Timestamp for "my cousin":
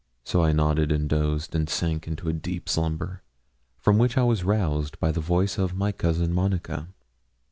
5.75-6.33